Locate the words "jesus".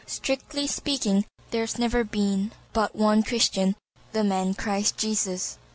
4.97-5.59